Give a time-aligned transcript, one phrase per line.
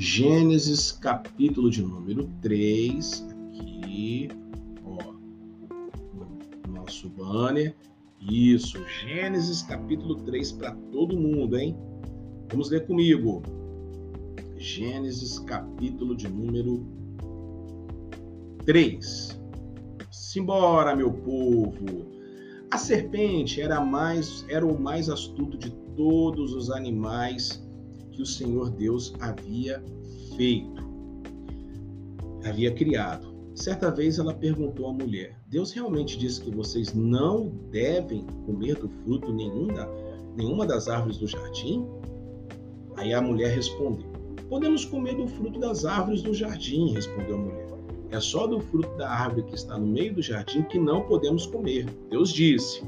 [0.00, 3.22] Gênesis, capítulo de número 3,
[3.60, 4.30] aqui,
[4.82, 5.12] ó,
[6.66, 7.76] no nosso banner.
[8.18, 11.76] Isso, Gênesis, capítulo 3 para todo mundo, hein?
[12.50, 13.42] Vamos ler comigo.
[14.56, 16.82] Gênesis, capítulo de número
[18.64, 19.38] 3.
[20.10, 22.06] Simbora, meu povo.
[22.70, 27.62] A serpente era mais era o mais astuto de todos os animais
[28.10, 29.82] que o Senhor Deus havia
[30.36, 30.82] feito,
[32.44, 33.30] havia criado.
[33.54, 38.88] Certa vez ela perguntou à mulher: Deus realmente disse que vocês não devem comer do
[38.88, 39.88] fruto nenhum da,
[40.36, 41.84] nenhuma das árvores do jardim?
[42.96, 44.06] Aí a mulher respondeu:
[44.48, 47.70] Podemos comer do fruto das árvores do jardim, respondeu a mulher.
[48.10, 51.46] É só do fruto da árvore que está no meio do jardim que não podemos
[51.46, 51.86] comer.
[52.10, 52.82] Deus disse: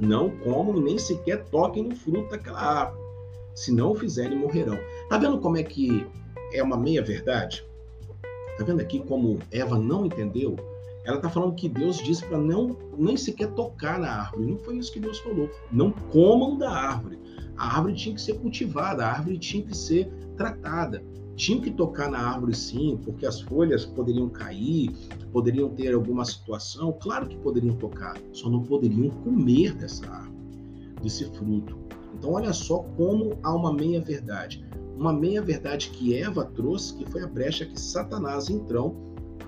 [0.00, 2.97] Não comam nem sequer toquem no fruto daquela árvore.
[3.58, 4.78] Se não o fizerem, morrerão.
[5.08, 6.06] Tá vendo como é que
[6.52, 7.64] é uma meia-verdade?
[8.56, 10.54] Tá vendo aqui como Eva não entendeu?
[11.04, 14.46] Ela tá falando que Deus disse para não nem sequer tocar na árvore.
[14.46, 15.50] Não foi isso que Deus falou.
[15.72, 17.18] Não comam da árvore.
[17.56, 21.02] A árvore tinha que ser cultivada, a árvore tinha que ser tratada
[21.34, 24.90] tinham que tocar na árvore sim, porque as folhas poderiam cair,
[25.32, 30.36] poderiam ter alguma situação, claro que poderiam tocar, só não poderiam comer dessa árvore,
[31.00, 31.87] desse fruto.
[32.18, 34.64] Então olha só como há uma meia verdade,
[34.96, 38.96] uma meia verdade que Eva trouxe, que foi a brecha que Satanás entrou,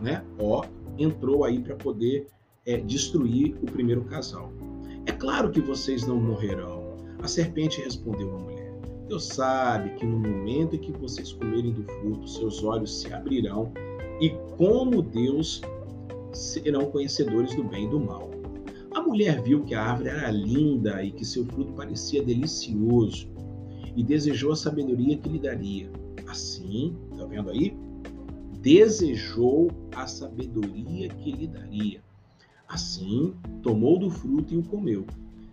[0.01, 0.25] né?
[0.39, 0.65] Ó,
[0.97, 2.29] entrou aí para poder
[2.65, 4.53] é, destruir o primeiro casal.
[5.07, 6.97] É claro que vocês não morrerão.
[7.23, 8.61] A serpente respondeu à mulher
[9.11, 13.73] Deus sabe que no momento em que vocês comerem do fruto, seus olhos se abrirão
[14.21, 15.61] e, como Deus,
[16.33, 18.31] serão conhecedores do bem e do mal.
[18.93, 23.29] A mulher viu que a árvore era linda e que seu fruto parecia delicioso
[23.95, 25.91] e desejou a sabedoria que lhe daria.
[26.27, 27.77] Assim, tá vendo aí?
[28.61, 32.03] Desejou a sabedoria que lhe daria.
[32.69, 35.07] Assim, tomou do fruto e o comeu.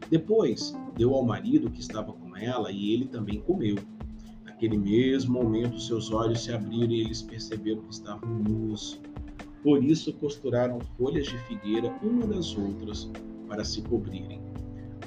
[0.10, 3.76] Depois, deu ao marido que estava com ela e ele também comeu.
[4.46, 9.00] Naquele mesmo momento, seus olhos se abriram e eles perceberam que estavam nus.
[9.68, 13.12] Por isso, costuraram folhas de figueira uma das outras
[13.50, 14.40] para se cobrirem.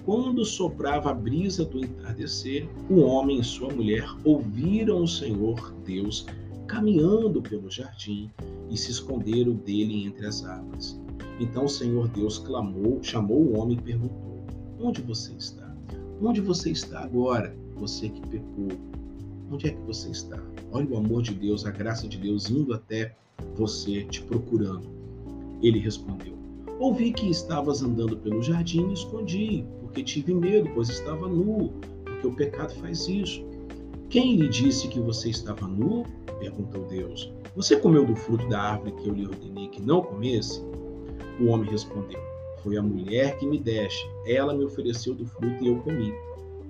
[0.05, 6.27] Quando soprava a brisa do entardecer, o homem e sua mulher ouviram o Senhor Deus
[6.67, 8.31] caminhando pelo jardim
[8.69, 11.01] e se esconderam dele entre as árvores.
[11.41, 14.45] Então o Senhor Deus clamou, chamou o homem e perguntou:
[14.79, 15.75] Onde você está?
[16.21, 18.69] Onde você está agora, você que pecou?
[19.51, 20.41] Onde é que você está?
[20.71, 23.17] Olha o amor de Deus, a graça de Deus indo até
[23.57, 24.89] você, te procurando.
[25.63, 26.35] Ele respondeu:
[26.79, 31.73] Ouvi que estavas andando pelo jardim e escondi, porque tive medo, pois estava nu,
[32.05, 33.45] porque o pecado faz isso.
[34.09, 36.05] Quem lhe disse que você estava nu?
[36.39, 37.33] perguntou Deus.
[37.57, 40.63] Você comeu do fruto da árvore que eu lhe ordenei que não comesse?
[41.41, 42.21] O homem respondeu:
[42.63, 44.09] foi a mulher que me deste.
[44.27, 46.15] Ela me ofereceu do fruto e eu comi.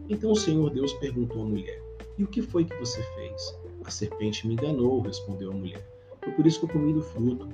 [0.08, 1.82] Então o Senhor Deus perguntou à mulher:
[2.20, 3.58] E o que foi que você fez?
[3.82, 5.82] A serpente me enganou, respondeu a mulher.
[6.22, 7.48] Foi por isso que eu comi do fruto.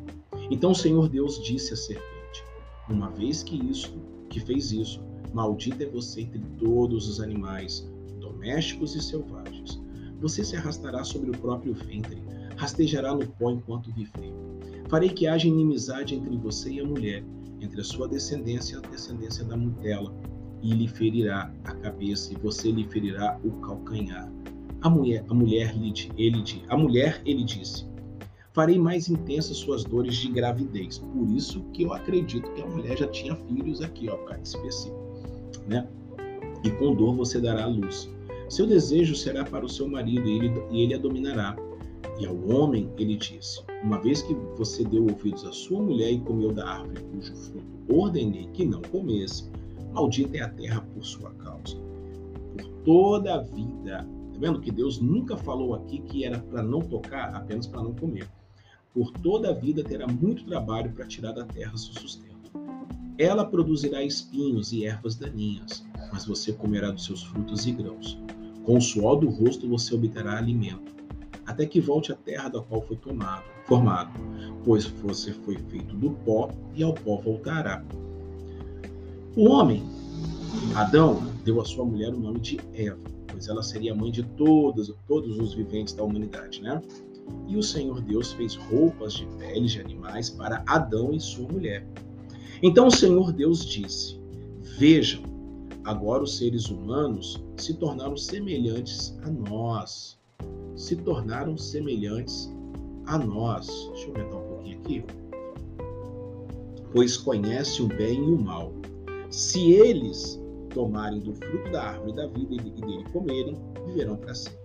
[0.50, 2.44] Então o Senhor Deus disse à serpente:
[2.88, 3.96] Uma vez que isso,
[4.28, 5.00] que fez isso,
[5.32, 7.88] maldita é você entre todos os animais,
[8.18, 9.80] domésticos e selvagens.
[10.20, 12.20] Você se arrastará sobre o próprio ventre,
[12.56, 14.34] rastejará no pó enquanto viver.
[14.88, 17.22] Farei que haja inimizade entre você e a mulher,
[17.60, 20.12] entre a sua descendência e a descendência da dela,
[20.60, 24.28] e lhe ferirá a cabeça, e você lhe ferirá o calcanhar.
[24.86, 27.84] A mulher, a mulher, lhe, ele, a mulher, ele disse:
[28.52, 30.98] Farei mais intensas suas dores de gravidez.
[30.98, 34.96] Por isso que eu acredito que a mulher já tinha filhos aqui, ó, para específico,
[35.66, 35.88] né?
[36.62, 38.08] E com dor você dará a luz.
[38.48, 41.56] Seu desejo será para o seu marido e ele, e ele a dominará.
[42.20, 46.20] E ao homem ele disse: Uma vez que você deu ouvidos à sua mulher e
[46.20, 49.50] comeu da árvore cujo fruto ordenei que não comesse,
[49.92, 51.76] maldita é a terra por sua causa.
[52.56, 54.15] Por toda a vida.
[54.36, 57.94] Tá vendo que Deus nunca falou aqui que era para não tocar, apenas para não
[57.94, 58.28] comer.
[58.92, 62.52] Por toda a vida terá muito trabalho para tirar da terra seu sustento.
[63.16, 68.20] Ela produzirá espinhos e ervas daninhas, mas você comerá dos seus frutos e grãos.
[68.62, 70.94] Com o suor do rosto você obterá alimento
[71.46, 74.10] até que volte à terra da qual foi tomado, formado,
[74.64, 77.82] pois você foi feito do pó e ao pó voltará.
[79.34, 79.82] O homem,
[80.74, 84.22] Adão, deu à sua mulher o nome de Eva, pois ela seria a mãe de
[84.22, 86.80] todos, todos os viventes da humanidade, né?
[87.46, 91.86] E o Senhor Deus fez roupas de peles de animais para Adão e sua mulher.
[92.62, 94.18] Então o Senhor Deus disse:
[94.78, 95.22] Vejam,
[95.84, 100.16] agora os seres humanos se tornaram semelhantes a nós
[100.76, 102.52] se tornaram semelhantes
[103.06, 103.66] a nós.
[103.92, 105.04] Deixa eu aumentar um pouquinho aqui.
[106.92, 108.72] Pois conhece o bem e o mal.
[109.30, 110.40] Se eles
[110.76, 113.56] tomarem do fruto da árvore da vida e dele comerem,
[113.86, 114.60] viverão para sempre.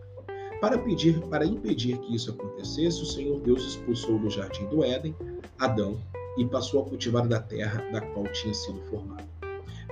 [0.59, 5.15] Para, pedir, para impedir que isso acontecesse, o Senhor Deus expulsou do jardim do Éden
[5.57, 5.97] Adão
[6.37, 9.23] e passou a cultivar da terra da qual tinha sido formado.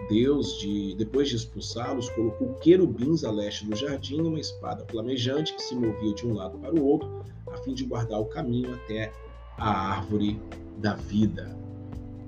[0.10, 5.54] Deus, de, depois de expulsá-los, colocou querubins a leste do jardim e uma espada flamejante
[5.54, 8.74] que se movia de um lado para o outro, a fim de guardar o caminho
[8.74, 9.12] até
[9.57, 10.39] a árvore
[10.80, 11.57] da vida.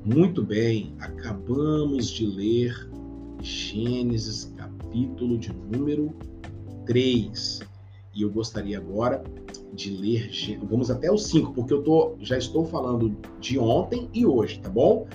[0.05, 2.89] Muito bem, acabamos de ler
[3.41, 6.13] Gênesis, capítulo de número
[6.85, 7.61] 3.
[8.13, 9.23] E eu gostaria agora
[9.73, 10.29] de ler,
[10.69, 14.69] vamos até o 5, porque eu tô, já estou falando de ontem e hoje, tá
[14.69, 15.07] bom?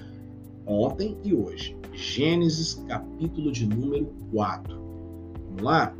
[0.66, 1.76] Ontem e hoje.
[1.92, 4.80] Gênesis, capítulo de número 4.
[5.48, 5.94] Vamos lá?